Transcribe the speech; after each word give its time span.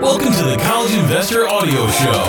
Welcome 0.00 0.32
to 0.32 0.44
the 0.44 0.56
College 0.62 0.94
Investor 0.94 1.48
Audio 1.48 1.88
Show, 1.88 2.22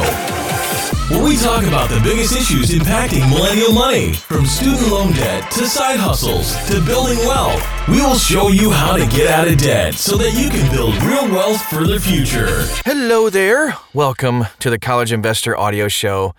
where 1.14 1.24
we 1.24 1.38
talk 1.38 1.64
about 1.66 1.88
the 1.88 2.00
biggest 2.04 2.36
issues 2.36 2.72
impacting 2.72 3.30
millennial 3.30 3.72
money, 3.72 4.14
from 4.14 4.48
student 4.48 4.90
loan 4.90 5.14
debt 5.14 5.52
to 5.52 5.68
side 5.68 6.00
hustles 6.00 6.56
to 6.68 6.84
building 6.84 7.20
wealth. 7.20 7.64
We 7.88 8.02
will 8.02 8.16
show 8.16 8.48
you 8.48 8.72
how 8.72 8.98
to 8.98 9.06
get 9.16 9.28
out 9.28 9.48
of 9.48 9.60
debt 9.60 9.94
so 9.94 10.18
that 10.18 10.34
you 10.34 10.50
can 10.50 10.72
build 10.72 10.96
real 11.04 11.30
wealth 11.30 11.62
for 11.62 11.86
the 11.86 12.00
future. 12.00 12.66
Hello 12.86 13.30
there. 13.30 13.78
Welcome 13.94 14.46
to 14.58 14.72
the 14.72 14.80
College 14.80 15.12
Investor 15.12 15.56
Audio 15.56 15.88
Show. 15.88 16.34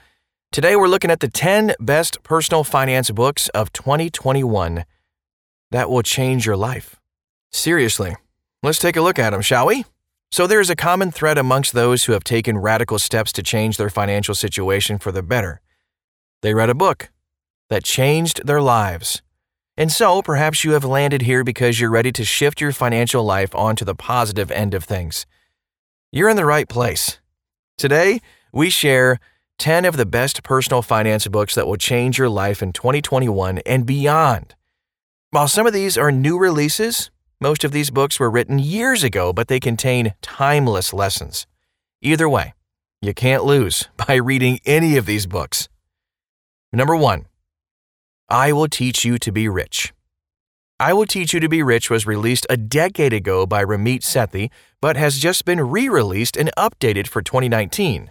Today 0.50 0.74
we're 0.74 0.88
looking 0.88 1.12
at 1.12 1.20
the 1.20 1.28
10 1.28 1.74
best 1.78 2.24
personal 2.24 2.64
finance 2.64 3.08
books 3.12 3.48
of 3.50 3.72
2021 3.72 4.84
that 5.70 5.88
will 5.88 6.02
change 6.02 6.44
your 6.44 6.56
life. 6.56 6.96
Seriously, 7.52 8.16
let's 8.64 8.80
take 8.80 8.96
a 8.96 9.00
look 9.00 9.20
at 9.20 9.30
them, 9.30 9.42
shall 9.42 9.68
we? 9.68 9.84
So, 10.32 10.46
there 10.46 10.60
is 10.60 10.70
a 10.70 10.76
common 10.76 11.10
thread 11.10 11.38
amongst 11.38 11.72
those 11.72 12.04
who 12.04 12.12
have 12.12 12.22
taken 12.22 12.57
radical 12.57 13.00
steps 13.00 13.32
to 13.32 13.43
change 13.43 13.76
their 13.76 13.90
financial 13.90 14.34
situation 14.34 14.98
for 14.98 15.11
the 15.11 15.25
better. 15.25 15.61
They 16.43 16.54
read 16.54 16.71
a 16.71 16.75
book 16.75 17.11
that 17.68 17.82
changed 17.82 18.46
their 18.46 18.62
lives. 18.62 19.22
And 19.76 19.90
so, 19.90 20.22
perhaps 20.22 20.62
you 20.62 20.72
have 20.72 20.85
landed 20.85 21.22
here 21.22 21.43
because 21.43 21.80
you're 21.80 21.90
ready 21.90 22.12
to 22.12 22.24
shift 22.24 22.61
your 22.61 22.71
financial 22.71 23.24
life 23.24 23.54
onto 23.57 23.85
the 23.85 23.96
positive 23.96 24.52
end 24.52 24.72
of 24.72 24.85
things. 24.85 25.26
You're 26.12 26.29
in 26.29 26.36
the 26.36 26.46
right 26.46 26.68
place. 26.68 27.18
Today, 27.76 28.21
we 28.52 28.71
share 28.71 29.18
10 29.58 29.85
of 29.85 29.96
the 29.96 30.07
best 30.07 30.44
personal 30.44 30.80
finance 30.80 31.26
books 31.26 31.57
that 31.57 31.66
will 31.66 31.76
change 31.76 32.19
your 32.19 32.28
life 32.28 32.62
in 32.62 32.72
2021 32.72 33.58
and 33.66 33.84
beyond. 33.84 34.55
While 35.30 35.48
some 35.48 35.66
of 35.66 35.72
these 35.72 35.98
are 35.98 36.12
new 36.12 36.38
releases, 36.38 37.10
most 37.41 37.64
of 37.64 37.72
these 37.72 37.91
books 37.91 38.20
were 38.20 38.30
written 38.30 38.58
years 38.58 39.03
ago, 39.03 39.33
but 39.33 39.48
they 39.48 39.58
contain 39.58 40.14
timeless 40.20 40.92
lessons. 40.92 41.47
Either 42.03 42.28
way, 42.28 42.53
you 43.00 43.14
can't 43.14 43.44
lose 43.44 43.88
by 44.06 44.14
reading 44.16 44.60
any 44.66 44.96
of 44.96 45.06
these 45.06 45.27
books. 45.27 45.68
Number 46.72 46.94
one, 46.94 47.27
I 48.28 48.52
Will 48.52 48.68
Teach 48.68 49.05
You 49.05 49.18
to 49.18 49.33
Be 49.33 49.48
Rich. 49.48 49.92
I 50.78 50.92
Will 50.92 51.06
Teach 51.06 51.34
You 51.34 51.41
to 51.41 51.48
Be 51.48 51.62
Rich 51.62 51.91
was 51.91 52.06
released 52.06 52.46
a 52.48 52.56
decade 52.56 53.12
ago 53.12 53.46
by 53.46 53.64
Ramit 53.64 54.02
Sethi, 54.02 54.50
but 54.80 54.96
has 54.96 55.18
just 55.18 55.44
been 55.44 55.61
re 55.61 55.88
released 55.88 56.36
and 56.36 56.50
updated 56.56 57.06
for 57.06 57.22
2019, 57.22 58.11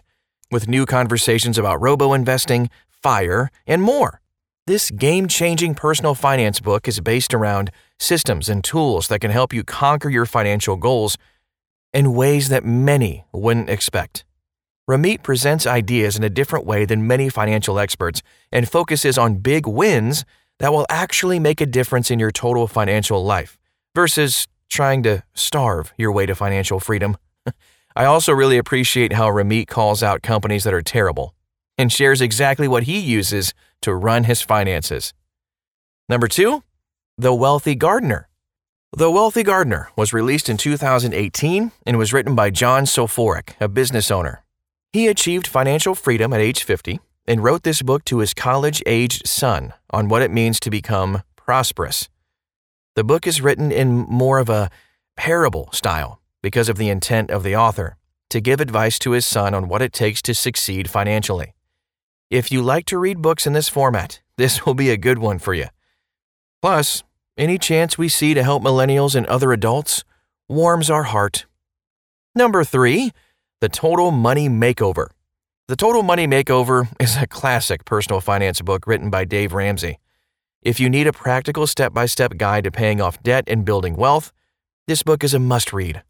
with 0.51 0.67
new 0.67 0.85
conversations 0.85 1.57
about 1.57 1.81
robo 1.81 2.13
investing, 2.13 2.69
FIRE, 2.89 3.49
and 3.65 3.81
more. 3.81 4.21
This 4.67 4.91
game 4.91 5.27
changing 5.27 5.73
personal 5.73 6.13
finance 6.13 6.59
book 6.59 6.87
is 6.87 6.99
based 6.99 7.33
around 7.33 7.71
systems 7.99 8.49
and 8.49 8.63
tools 8.63 9.07
that 9.07 9.19
can 9.19 9.31
help 9.31 9.53
you 9.53 9.63
conquer 9.63 10.09
your 10.09 10.25
financial 10.25 10.75
goals 10.75 11.17
in 11.93 12.13
ways 12.13 12.49
that 12.49 12.65
many 12.65 13.25
wouldn't 13.31 13.69
expect. 13.69 14.25
Ramit 14.89 15.21
presents 15.21 15.67
ideas 15.67 16.15
in 16.15 16.23
a 16.23 16.29
different 16.29 16.65
way 16.65 16.85
than 16.85 17.05
many 17.05 17.29
financial 17.29 17.77
experts 17.77 18.23
and 18.51 18.67
focuses 18.67 19.17
on 19.17 19.35
big 19.35 19.67
wins 19.67 20.25
that 20.57 20.71
will 20.71 20.87
actually 20.89 21.39
make 21.39 21.61
a 21.61 21.65
difference 21.65 22.09
in 22.09 22.19
your 22.19 22.31
total 22.31 22.67
financial 22.67 23.23
life 23.23 23.59
versus 23.93 24.47
trying 24.67 25.03
to 25.03 25.23
starve 25.33 25.93
your 25.97 26.11
way 26.11 26.25
to 26.25 26.35
financial 26.35 26.79
freedom. 26.79 27.17
I 27.95 28.05
also 28.05 28.33
really 28.33 28.57
appreciate 28.57 29.13
how 29.13 29.27
Ramit 29.29 29.67
calls 29.67 30.01
out 30.01 30.21
companies 30.21 30.63
that 30.63 30.73
are 30.73 30.81
terrible 30.81 31.35
and 31.77 31.91
shares 31.91 32.21
exactly 32.21 32.67
what 32.67 32.83
he 32.83 32.99
uses 32.99 33.53
to 33.81 33.93
run 33.93 34.25
his 34.25 34.41
finances. 34.41 35.13
Number 36.07 36.27
two, 36.27 36.63
The 37.19 37.33
Wealthy 37.33 37.75
Gardener. 37.75 38.29
The 38.93 39.11
Wealthy 39.11 39.43
Gardener 39.43 39.89
was 39.97 40.13
released 40.13 40.47
in 40.47 40.55
2018 40.55 41.73
and 41.85 41.97
was 41.97 42.13
written 42.13 42.33
by 42.33 42.49
John 42.49 42.85
Soforic, 42.85 43.55
a 43.59 43.67
business 43.67 44.09
owner. 44.09 44.41
He 44.93 45.09
achieved 45.09 45.45
financial 45.45 45.95
freedom 45.95 46.31
at 46.31 46.39
age 46.39 46.63
50 46.63 47.01
and 47.27 47.43
wrote 47.43 47.63
this 47.63 47.81
book 47.81 48.05
to 48.05 48.19
his 48.19 48.33
college 48.33 48.81
aged 48.85 49.27
son 49.27 49.73
on 49.89 50.07
what 50.07 50.21
it 50.21 50.31
means 50.31 50.61
to 50.61 50.69
become 50.69 51.23
prosperous. 51.35 52.07
The 52.95 53.03
book 53.03 53.27
is 53.27 53.41
written 53.41 53.69
in 53.69 53.97
more 53.97 54.39
of 54.39 54.47
a 54.47 54.69
parable 55.17 55.67
style 55.73 56.21
because 56.41 56.69
of 56.69 56.77
the 56.77 56.87
intent 56.87 57.31
of 57.31 57.43
the 57.43 57.53
author 57.53 57.97
to 58.29 58.39
give 58.39 58.61
advice 58.61 58.97
to 58.99 59.11
his 59.11 59.25
son 59.25 59.53
on 59.53 59.67
what 59.67 59.81
it 59.81 59.91
takes 59.91 60.21
to 60.21 60.33
succeed 60.33 60.89
financially. 60.89 61.53
If 62.29 62.49
you 62.49 62.61
like 62.61 62.85
to 62.85 62.97
read 62.97 63.21
books 63.21 63.45
in 63.45 63.51
this 63.51 63.67
format, 63.67 64.21
this 64.37 64.65
will 64.65 64.73
be 64.73 64.89
a 64.89 64.95
good 64.95 65.17
one 65.19 65.37
for 65.37 65.53
you. 65.53 65.65
Plus, 66.61 67.03
any 67.39 67.57
chance 67.57 67.97
we 67.97 68.09
see 68.09 68.33
to 68.33 68.43
help 68.43 68.61
millennials 68.61 69.15
and 69.15 69.25
other 69.25 69.51
adults 69.51 70.03
warms 70.47 70.89
our 70.89 71.03
heart. 71.03 71.45
Number 72.35 72.63
three, 72.63 73.11
The 73.61 73.69
Total 73.69 74.11
Money 74.11 74.49
Makeover. 74.49 75.07
The 75.67 75.75
Total 75.75 76.03
Money 76.03 76.27
Makeover 76.27 76.87
is 76.99 77.17
a 77.17 77.25
classic 77.25 77.85
personal 77.85 78.21
finance 78.21 78.61
book 78.61 78.85
written 78.85 79.09
by 79.09 79.25
Dave 79.25 79.53
Ramsey. 79.53 79.97
If 80.61 80.79
you 80.79 80.89
need 80.89 81.07
a 81.07 81.13
practical 81.13 81.65
step 81.65 81.93
by 81.93 82.05
step 82.05 82.37
guide 82.37 82.65
to 82.65 82.71
paying 82.71 83.01
off 83.01 83.23
debt 83.23 83.45
and 83.47 83.65
building 83.65 83.95
wealth, 83.95 84.31
this 84.87 85.01
book 85.01 85.23
is 85.23 85.33
a 85.33 85.39
must 85.39 85.73
read. 85.73 86.03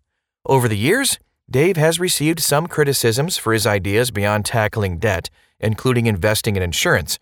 Over 0.46 0.68
the 0.68 0.78
years, 0.78 1.20
Dave 1.50 1.78
has 1.78 2.00
received 2.00 2.40
some 2.40 2.68
criticisms 2.68 3.38
for 3.38 3.54
his 3.54 3.68
ideas 3.68 4.12
beyond 4.12 4.46
tackling 4.46 4.98
debt 4.98 5.30
including 5.60 6.06
investing 6.06 6.56
in 6.56 6.64
insurance. 6.64 7.20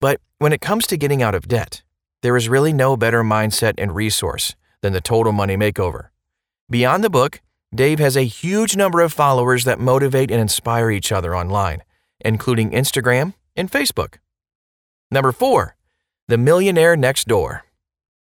But 0.00 0.20
when 0.38 0.52
it 0.52 0.60
comes 0.60 0.86
to 0.88 0.96
getting 0.96 1.22
out 1.22 1.34
of 1.34 1.48
debt, 1.48 1.82
there 2.22 2.36
is 2.36 2.48
really 2.48 2.72
no 2.72 2.96
better 2.96 3.22
mindset 3.22 3.74
and 3.78 3.94
resource 3.94 4.54
than 4.82 4.92
the 4.92 5.00
Total 5.00 5.32
Money 5.32 5.56
Makeover. 5.56 6.08
Beyond 6.68 7.02
the 7.02 7.10
book, 7.10 7.40
Dave 7.74 7.98
has 7.98 8.16
a 8.16 8.22
huge 8.22 8.76
number 8.76 9.00
of 9.00 9.12
followers 9.12 9.64
that 9.64 9.78
motivate 9.78 10.30
and 10.30 10.40
inspire 10.40 10.90
each 10.90 11.12
other 11.12 11.36
online, 11.36 11.82
including 12.20 12.70
Instagram 12.70 13.34
and 13.56 13.70
Facebook. 13.70 14.16
Number 15.10 15.32
four, 15.32 15.76
The 16.28 16.38
Millionaire 16.38 16.96
Next 16.96 17.26
Door. 17.26 17.64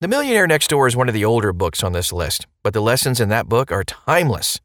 The 0.00 0.08
Millionaire 0.08 0.46
Next 0.46 0.68
Door 0.68 0.88
is 0.88 0.96
one 0.96 1.08
of 1.08 1.14
the 1.14 1.24
older 1.24 1.52
books 1.52 1.82
on 1.82 1.92
this 1.92 2.12
list, 2.12 2.46
but 2.62 2.72
the 2.72 2.80
lessons 2.80 3.20
in 3.20 3.28
that 3.30 3.48
book 3.48 3.72
are 3.72 3.84
timeless. 3.84 4.60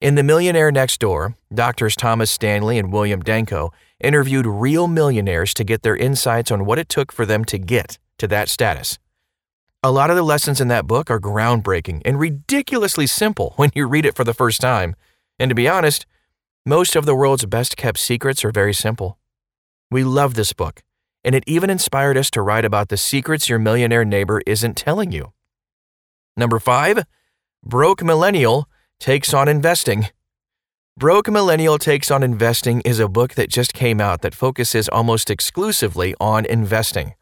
In 0.00 0.14
The 0.14 0.22
Millionaire 0.22 0.72
Next 0.72 0.98
Door, 0.98 1.36
doctors 1.54 1.94
Thomas 1.94 2.30
Stanley 2.30 2.78
and 2.78 2.92
William 2.92 3.20
Danko 3.20 3.72
interviewed 4.00 4.46
real 4.46 4.88
millionaires 4.88 5.54
to 5.54 5.64
get 5.64 5.82
their 5.82 5.96
insights 5.96 6.50
on 6.50 6.64
what 6.64 6.78
it 6.78 6.88
took 6.88 7.12
for 7.12 7.26
them 7.26 7.44
to 7.44 7.58
get 7.58 7.98
to 8.22 8.28
that 8.28 8.48
status. 8.48 9.00
A 9.82 9.90
lot 9.90 10.08
of 10.08 10.14
the 10.14 10.22
lessons 10.22 10.60
in 10.60 10.68
that 10.68 10.86
book 10.86 11.10
are 11.10 11.18
groundbreaking 11.18 12.02
and 12.04 12.20
ridiculously 12.20 13.08
simple 13.08 13.52
when 13.56 13.70
you 13.74 13.88
read 13.88 14.06
it 14.06 14.14
for 14.14 14.22
the 14.22 14.32
first 14.32 14.60
time. 14.60 14.94
And 15.40 15.48
to 15.48 15.56
be 15.56 15.68
honest, 15.68 16.06
most 16.64 16.94
of 16.94 17.04
the 17.04 17.16
world's 17.16 17.46
best 17.46 17.76
kept 17.76 17.98
secrets 17.98 18.44
are 18.44 18.52
very 18.52 18.72
simple. 18.72 19.18
We 19.90 20.04
love 20.04 20.34
this 20.34 20.52
book, 20.52 20.84
and 21.24 21.34
it 21.34 21.42
even 21.48 21.68
inspired 21.68 22.16
us 22.16 22.30
to 22.30 22.42
write 22.42 22.64
about 22.64 22.90
the 22.90 22.96
secrets 22.96 23.48
your 23.48 23.58
millionaire 23.58 24.04
neighbor 24.04 24.40
isn't 24.46 24.76
telling 24.76 25.10
you. 25.10 25.32
Number 26.36 26.60
five, 26.60 27.04
Broke 27.64 28.04
Millennial 28.04 28.68
takes 29.00 29.34
on 29.34 29.48
investing. 29.48 30.10
Broke 30.96 31.28
Millennial 31.28 31.78
Takes 31.78 32.10
on 32.10 32.22
Investing 32.22 32.82
is 32.82 33.00
a 33.00 33.08
book 33.08 33.34
that 33.34 33.48
just 33.48 33.72
came 33.72 34.00
out 34.00 34.20
that 34.20 34.34
focuses 34.34 34.88
almost 34.90 35.28
exclusively 35.28 36.14
on 36.20 36.44
investing. 36.44 37.14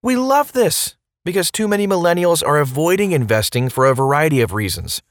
We 0.00 0.14
love 0.14 0.52
this 0.52 0.96
because 1.24 1.50
too 1.50 1.66
many 1.66 1.86
millennials 1.86 2.46
are 2.46 2.58
avoiding 2.60 3.10
investing 3.10 3.68
for 3.68 3.84
a 3.84 3.94
variety 3.94 4.40
of 4.40 4.52
reasons. 4.52 5.02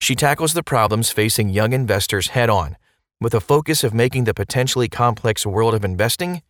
She 0.00 0.14
tackles 0.14 0.52
the 0.52 0.62
problems 0.62 1.10
facing 1.10 1.48
young 1.48 1.72
investors 1.72 2.28
head 2.28 2.50
on 2.50 2.76
with 3.22 3.32
a 3.32 3.40
focus 3.40 3.82
of 3.82 3.94
making 3.94 4.24
the 4.24 4.34
potentially 4.34 4.86
complex 4.86 5.46
world 5.46 5.72
of 5.72 5.82
investing 5.82 6.42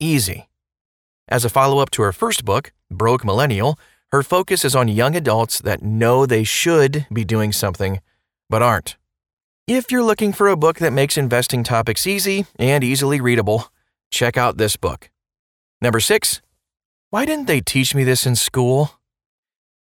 easy. 0.00 0.48
As 1.28 1.44
a 1.44 1.48
follow 1.48 1.78
up 1.78 1.90
to 1.92 2.02
her 2.02 2.12
first 2.12 2.44
book, 2.44 2.72
Broke 2.90 3.24
Millennial, 3.24 3.78
her 4.10 4.24
focus 4.24 4.64
is 4.64 4.74
on 4.74 4.88
young 4.88 5.14
adults 5.14 5.60
that 5.60 5.82
know 5.82 6.26
they 6.26 6.42
should 6.42 7.06
be 7.12 7.24
doing 7.24 7.52
something 7.52 8.00
but 8.48 8.60
aren't. 8.60 8.96
If 9.68 9.92
you're 9.92 10.02
looking 10.02 10.32
for 10.32 10.48
a 10.48 10.56
book 10.56 10.78
that 10.78 10.92
makes 10.92 11.16
investing 11.16 11.62
topics 11.62 12.08
easy 12.08 12.46
and 12.58 12.82
easily 12.82 13.20
readable, 13.20 13.68
check 14.10 14.36
out 14.36 14.56
this 14.56 14.74
book. 14.74 15.10
Number 15.80 16.00
six, 16.00 16.42
why 17.10 17.24
didn't 17.26 17.46
they 17.46 17.60
teach 17.60 17.94
me 17.94 18.04
this 18.04 18.24
in 18.24 18.36
school? 18.36 18.92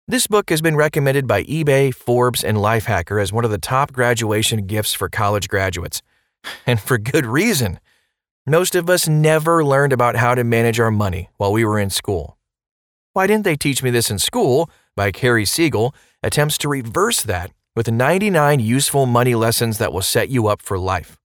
This 0.08 0.28
book 0.28 0.50
has 0.50 0.62
been 0.62 0.78
recommended 0.78 1.28
by 1.28 1.44
eBay, 1.44 1.94
Forbes, 1.94 2.44
and 2.44 2.58
Lifehacker 2.58 3.22
as 3.22 3.34
one 3.34 3.44
of 3.44 3.52
the 3.52 3.58
top 3.58 3.92
graduation 3.92 4.66
gifts 4.66 4.94
for 4.94 5.10
college 5.10 5.48
graduates. 5.48 6.02
And 6.66 6.80
for 6.80 6.98
good 6.98 7.26
reason. 7.26 7.80
Most 8.46 8.76
of 8.76 8.90
us 8.90 9.08
never 9.08 9.66
learned 9.66 9.92
about 9.92 10.16
how 10.16 10.34
to 10.36 10.46
manage 10.46 10.80
our 10.80 10.92
money 10.92 11.30
while 11.36 11.52
we 11.52 11.66
were 11.66 11.80
in 11.80 11.90
school. 11.90 12.38
Why 13.12 13.28
didn't 13.28 13.44
they 13.44 13.58
teach 13.58 13.84
me 13.84 13.90
this 13.90 14.10
in 14.10 14.20
school? 14.20 14.70
by 14.98 15.12
Cary 15.12 15.46
Siegel 15.46 15.96
attempts 16.24 16.58
to 16.58 16.68
reverse 16.68 17.24
that 17.24 17.52
with 17.76 17.90
99 17.90 18.60
useful 18.60 19.06
money 19.06 19.36
lessons 19.36 19.78
that 19.78 19.94
will 19.94 20.02
set 20.02 20.28
you 20.30 20.48
up 20.48 20.62
for 20.62 20.78
life. 20.78 21.18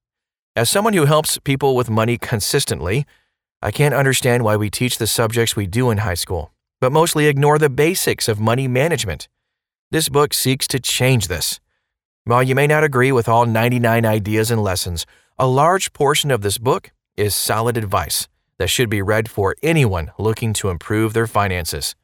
As 0.54 0.68
someone 0.70 0.92
who 0.92 1.06
helps 1.06 1.38
people 1.38 1.74
with 1.74 1.88
money 1.88 2.18
consistently, 2.18 3.06
I 3.64 3.70
can't 3.70 3.94
understand 3.94 4.42
why 4.42 4.56
we 4.56 4.70
teach 4.70 4.98
the 4.98 5.06
subjects 5.06 5.54
we 5.54 5.68
do 5.68 5.90
in 5.90 5.98
high 5.98 6.14
school, 6.14 6.50
but 6.80 6.90
mostly 6.90 7.28
ignore 7.28 7.60
the 7.60 7.70
basics 7.70 8.26
of 8.26 8.40
money 8.40 8.66
management. 8.66 9.28
This 9.92 10.08
book 10.08 10.34
seeks 10.34 10.66
to 10.68 10.80
change 10.80 11.28
this. 11.28 11.60
While 12.24 12.42
you 12.42 12.56
may 12.56 12.66
not 12.66 12.82
agree 12.82 13.12
with 13.12 13.28
all 13.28 13.46
99 13.46 14.04
ideas 14.04 14.50
and 14.50 14.60
lessons, 14.60 15.06
a 15.38 15.46
large 15.46 15.92
portion 15.92 16.32
of 16.32 16.42
this 16.42 16.58
book 16.58 16.90
is 17.16 17.36
solid 17.36 17.76
advice 17.76 18.26
that 18.58 18.68
should 18.68 18.90
be 18.90 19.00
read 19.00 19.30
for 19.30 19.54
anyone 19.62 20.10
looking 20.18 20.52
to 20.54 20.68
improve 20.68 21.12
their 21.12 21.28
finances. 21.28 21.94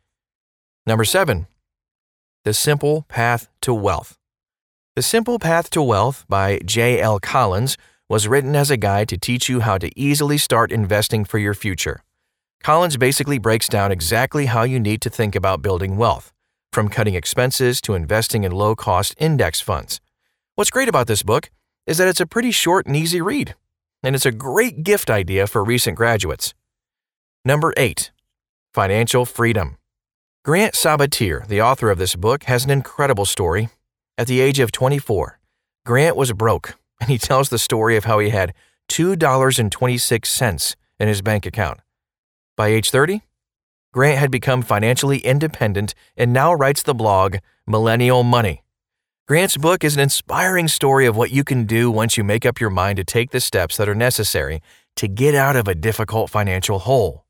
Number 0.86 1.04
seven, 1.04 1.48
The 2.44 2.54
Simple 2.54 3.02
Path 3.08 3.48
to 3.62 3.74
Wealth. 3.74 4.16
The 4.94 5.02
Simple 5.02 5.40
Path 5.40 5.70
to 5.70 5.82
Wealth 5.82 6.24
by 6.28 6.60
J.L. 6.64 7.18
Collins 7.18 7.76
was 8.08 8.26
written 8.26 8.56
as 8.56 8.70
a 8.70 8.76
guide 8.78 9.08
to 9.08 9.18
teach 9.18 9.50
you 9.50 9.60
how 9.60 9.76
to 9.76 9.90
easily 9.94 10.38
start 10.38 10.72
investing 10.72 11.26
for 11.26 11.38
your 11.38 11.52
future. 11.52 12.02
Collins 12.62 12.96
basically 12.96 13.38
breaks 13.38 13.68
down 13.68 13.92
exactly 13.92 14.46
how 14.46 14.62
you 14.62 14.80
need 14.80 15.02
to 15.02 15.10
think 15.10 15.34
about 15.34 15.60
building 15.60 15.96
wealth, 15.98 16.32
from 16.72 16.88
cutting 16.88 17.14
expenses 17.14 17.80
to 17.82 17.94
investing 17.94 18.44
in 18.44 18.52
low 18.52 18.74
cost 18.74 19.14
index 19.18 19.60
funds. 19.60 20.00
What's 20.54 20.70
great 20.70 20.88
about 20.88 21.06
this 21.06 21.22
book 21.22 21.50
is 21.86 21.98
that 21.98 22.08
it's 22.08 22.20
a 22.20 22.26
pretty 22.26 22.50
short 22.50 22.86
and 22.86 22.96
easy 22.96 23.20
read, 23.20 23.54
and 24.02 24.16
it's 24.16 24.26
a 24.26 24.32
great 24.32 24.82
gift 24.82 25.10
idea 25.10 25.46
for 25.46 25.62
recent 25.62 25.96
graduates. 25.96 26.54
Number 27.44 27.74
8. 27.76 28.10
Financial 28.72 29.26
Freedom. 29.26 29.76
Grant 30.44 30.74
Sabatier, 30.74 31.46
the 31.46 31.60
author 31.60 31.90
of 31.90 31.98
this 31.98 32.16
book, 32.16 32.44
has 32.44 32.64
an 32.64 32.70
incredible 32.70 33.26
story. 33.26 33.68
At 34.16 34.26
the 34.26 34.40
age 34.40 34.58
of 34.60 34.72
24, 34.72 35.38
Grant 35.84 36.16
was 36.16 36.32
broke, 36.32 36.74
and 37.00 37.10
he 37.10 37.18
tells 37.18 37.48
the 37.48 37.58
story 37.58 37.96
of 37.96 38.04
how 38.04 38.18
he 38.18 38.30
had 38.30 38.54
$2.26 38.88 40.76
in 40.98 41.08
his 41.08 41.22
bank 41.22 41.46
account. 41.46 41.80
By 42.56 42.68
age 42.68 42.90
30, 42.90 43.22
Grant 43.92 44.18
had 44.18 44.30
become 44.30 44.62
financially 44.62 45.18
independent 45.18 45.94
and 46.16 46.32
now 46.32 46.52
writes 46.52 46.82
the 46.82 46.94
blog 46.94 47.36
Millennial 47.66 48.22
Money. 48.22 48.62
Grant's 49.26 49.56
book 49.56 49.84
is 49.84 49.94
an 49.94 50.00
inspiring 50.00 50.68
story 50.68 51.06
of 51.06 51.16
what 51.16 51.30
you 51.30 51.44
can 51.44 51.64
do 51.64 51.90
once 51.90 52.16
you 52.16 52.24
make 52.24 52.46
up 52.46 52.60
your 52.60 52.70
mind 52.70 52.96
to 52.96 53.04
take 53.04 53.30
the 53.30 53.40
steps 53.40 53.76
that 53.76 53.88
are 53.88 53.94
necessary 53.94 54.62
to 54.96 55.06
get 55.06 55.34
out 55.34 55.54
of 55.54 55.68
a 55.68 55.74
difficult 55.74 56.30
financial 56.30 56.80
hole. 56.80 57.24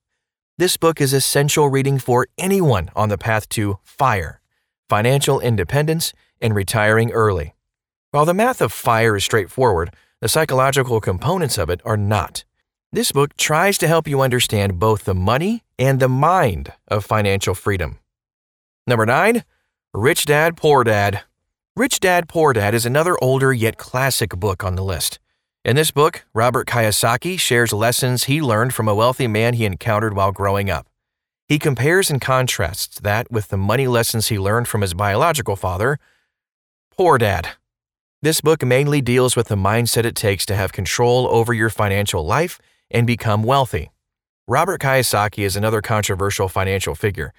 This 0.59 0.77
book 0.77 1.01
is 1.01 1.13
essential 1.13 1.69
reading 1.69 1.99
for 1.99 2.27
anyone 2.39 2.91
on 2.97 3.09
the 3.09 3.19
path 3.19 3.49
to 3.51 3.79
FIRE, 3.83 4.41
financial 4.89 5.41
independence, 5.41 6.13
and 6.41 6.55
retiring 6.55 7.11
early. 7.13 7.55
While 8.19 8.27
the 8.27 8.35
math 8.35 8.61
of 8.61 8.73
FIRE 8.73 9.15
is 9.15 9.23
straightforward, 9.25 9.95
the 10.21 10.29
psychological 10.29 11.01
components 11.01 11.57
of 11.57 11.71
it 11.71 11.81
are 11.85 11.97
not. 11.97 12.43
This 12.91 13.13
book 13.13 13.37
tries 13.37 13.79
to 13.79 13.87
help 13.87 14.09
you 14.09 14.23
understand 14.23 14.81
both 14.81 15.05
the 15.05 15.15
money 15.15 15.63
and 15.79 16.01
the 16.01 16.09
mind 16.09 16.73
of 16.89 17.05
financial 17.05 17.55
freedom. 17.55 18.01
Number 18.89 19.07
9. 19.07 19.45
Rich 19.95 20.27
Dad 20.27 20.57
Poor 20.57 20.83
Dad. 20.83 21.21
Rich 21.77 22.01
Dad 22.01 22.29
Poor 22.29 22.53
Dad 22.53 22.75
is 22.75 22.85
another 22.85 23.17
older 23.23 23.53
yet 23.53 23.77
classic 23.77 24.31
book 24.31 24.65
on 24.65 24.75
the 24.75 24.83
list. 24.83 25.21
In 25.65 25.77
this 25.77 25.93
book, 25.93 26.25
Robert 26.35 26.67
Kiyosaki 26.67 27.39
shares 27.39 27.73
lessons 27.73 28.25
he 28.25 28.43
learned 28.43 28.75
from 28.75 28.89
a 28.89 28.97
wealthy 28.97 29.29
man 29.29 29.55
he 29.55 29.65
encountered 29.65 30.15
while 30.15 30.33
growing 30.33 30.69
up. 30.69 30.89
He 31.47 31.61
compares 31.61 32.11
and 32.11 32.21
contrasts 32.21 32.99
that 32.99 33.31
with 33.31 33.47
the 33.51 33.57
money 33.57 33.87
lessons 33.87 34.27
he 34.27 34.41
learned 34.41 34.67
from 34.67 34.81
his 34.81 34.93
biological 34.93 35.55
father, 35.55 36.01
Poor 36.91 37.17
Dad. 37.17 37.51
This 38.21 38.41
book 38.41 38.65
mainly 38.65 39.01
deals 39.01 39.37
with 39.37 39.47
the 39.47 39.55
mindset 39.55 40.05
it 40.05 40.17
takes 40.17 40.45
to 40.47 40.57
have 40.57 40.73
control 40.73 41.29
over 41.29 41.55
your 41.55 41.71
financial 41.71 42.27
life 42.27 42.61
and 42.91 43.07
become 43.07 43.45
wealthy. 43.45 43.93
Robert 44.49 44.81
Kiyosaki 44.81 45.45
is 45.45 45.55
another 45.55 45.81
controversial 45.81 46.49
financial 46.49 46.97
figure, 46.97 47.33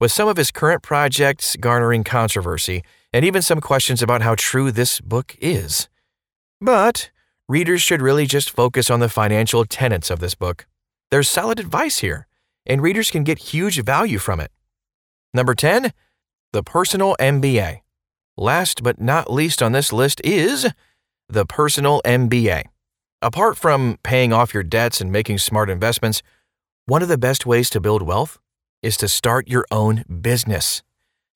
with 0.00 0.10
some 0.10 0.26
of 0.26 0.36
his 0.36 0.50
current 0.50 0.82
projects 0.82 1.54
garnering 1.54 2.02
controversy 2.02 2.82
and 3.12 3.24
even 3.24 3.42
some 3.42 3.60
questions 3.60 4.02
about 4.02 4.22
how 4.22 4.34
true 4.34 4.72
this 4.72 5.00
book 5.00 5.36
is. 5.40 5.88
But 6.60 7.12
readers 7.48 7.80
should 7.80 8.02
really 8.02 8.26
just 8.26 8.50
focus 8.50 8.90
on 8.90 8.98
the 8.98 9.08
financial 9.08 9.64
tenets 9.64 10.10
of 10.10 10.18
this 10.18 10.34
book. 10.34 10.66
There's 11.12 11.28
solid 11.28 11.60
advice 11.60 11.98
here, 11.98 12.26
and 12.66 12.82
readers 12.82 13.08
can 13.08 13.22
get 13.22 13.38
huge 13.38 13.80
value 13.84 14.18
from 14.18 14.40
it. 14.40 14.50
Number 15.32 15.54
10, 15.54 15.92
The 16.52 16.64
Personal 16.64 17.14
MBA. 17.20 17.83
Last 18.36 18.82
but 18.82 19.00
not 19.00 19.32
least 19.32 19.62
on 19.62 19.70
this 19.70 19.92
list 19.92 20.20
is 20.24 20.68
The 21.28 21.46
Personal 21.46 22.02
MBA. 22.04 22.64
Apart 23.22 23.56
from 23.56 23.96
paying 24.02 24.32
off 24.32 24.52
your 24.52 24.64
debts 24.64 25.00
and 25.00 25.12
making 25.12 25.38
smart 25.38 25.70
investments, 25.70 26.20
one 26.86 27.00
of 27.00 27.06
the 27.06 27.16
best 27.16 27.46
ways 27.46 27.70
to 27.70 27.80
build 27.80 28.02
wealth 28.02 28.40
is 28.82 28.96
to 28.96 29.06
start 29.06 29.46
your 29.46 29.64
own 29.70 30.04
business. 30.20 30.82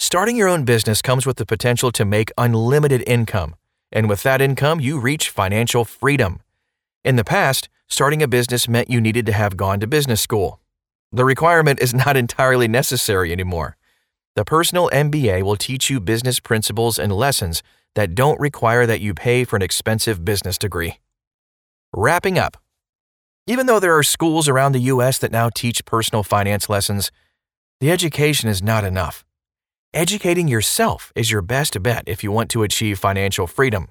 Starting 0.00 0.36
your 0.36 0.48
own 0.48 0.64
business 0.64 1.00
comes 1.00 1.24
with 1.24 1.36
the 1.36 1.46
potential 1.46 1.92
to 1.92 2.04
make 2.04 2.32
unlimited 2.36 3.04
income, 3.06 3.54
and 3.92 4.08
with 4.08 4.24
that 4.24 4.42
income, 4.42 4.80
you 4.80 4.98
reach 4.98 5.30
financial 5.30 5.84
freedom. 5.84 6.40
In 7.04 7.14
the 7.14 7.22
past, 7.22 7.68
starting 7.86 8.24
a 8.24 8.28
business 8.28 8.68
meant 8.68 8.90
you 8.90 9.00
needed 9.00 9.24
to 9.26 9.32
have 9.32 9.56
gone 9.56 9.78
to 9.78 9.86
business 9.86 10.20
school. 10.20 10.58
The 11.12 11.24
requirement 11.24 11.80
is 11.80 11.94
not 11.94 12.16
entirely 12.24 12.66
necessary 12.66 13.30
anymore. 13.30 13.77
The 14.38 14.44
Personal 14.44 14.88
MBA 14.90 15.43
will 15.43 15.56
teach 15.56 15.90
you 15.90 15.99
business 15.99 16.38
principles 16.38 16.96
and 16.96 17.11
lessons 17.11 17.61
that 17.96 18.14
don't 18.14 18.38
require 18.38 18.87
that 18.87 19.00
you 19.00 19.12
pay 19.12 19.43
for 19.43 19.56
an 19.56 19.62
expensive 19.62 20.25
business 20.25 20.56
degree. 20.56 21.00
Wrapping 21.93 22.38
up. 22.38 22.56
Even 23.49 23.67
though 23.67 23.81
there 23.81 23.99
are 23.99 24.05
schools 24.05 24.49
around 24.49 24.70
the 24.70 24.93
U.S. 24.94 25.19
that 25.19 25.32
now 25.32 25.50
teach 25.52 25.85
personal 25.85 26.23
finance 26.23 26.69
lessons, 26.69 27.11
the 27.81 27.90
education 27.90 28.49
is 28.49 28.62
not 28.62 28.85
enough. 28.85 29.25
Educating 29.93 30.46
yourself 30.46 31.12
is 31.17 31.32
your 31.32 31.43
best 31.43 31.82
bet 31.82 32.05
if 32.06 32.23
you 32.23 32.31
want 32.31 32.49
to 32.50 32.62
achieve 32.62 32.96
financial 33.00 33.49
freedom. 33.49 33.88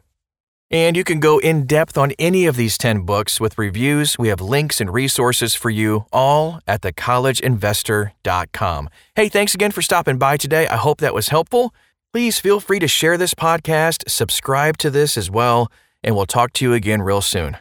And 0.70 0.98
you 0.98 1.06
can 1.06 1.20
go 1.20 1.40
in 1.40 1.66
depth 1.66 1.98
on 1.98 2.12
any 2.20 2.46
of 2.46 2.58
these 2.58 2.78
10 2.78 3.02
books 3.02 3.40
with 3.40 3.58
reviews. 3.58 4.20
We 4.20 4.28
have 4.28 4.42
links 4.42 4.82
and 4.82 4.94
resources 4.94 5.56
for 5.56 5.70
you 5.70 6.06
all 6.12 6.60
at 6.68 6.82
thecollegeinvestor.com. 6.82 8.90
Hey, 9.16 9.30
thanks 9.30 9.56
again 9.56 9.72
for 9.72 9.82
stopping 9.82 10.18
by 10.18 10.36
today. 10.36 10.68
I 10.68 10.76
hope 10.76 11.00
that 11.00 11.14
was 11.14 11.30
helpful. 11.30 11.74
Please 12.12 12.40
feel 12.40 12.60
free 12.60 12.80
to 12.80 12.88
share 12.88 13.18
this 13.18 13.34
podcast, 13.34 14.10
subscribe 14.10 14.78
to 14.78 14.90
this 14.90 15.18
as 15.18 15.32
well, 15.32 15.72
and 16.04 16.16
we'll 16.16 16.26
talk 16.26 16.52
to 16.54 16.66
you 16.66 16.74
again 16.74 17.02
real 17.02 17.22
soon. 17.22 17.58